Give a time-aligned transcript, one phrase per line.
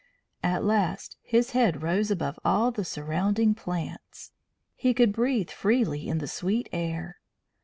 [0.41, 4.31] At last his head rose above all the surrounding plants.
[4.75, 7.17] He could breathe freely in the sweet air.